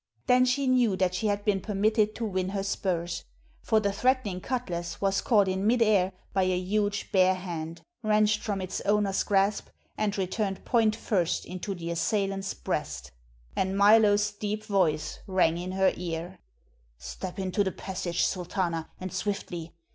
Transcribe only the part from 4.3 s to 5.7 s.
cutlas was caught in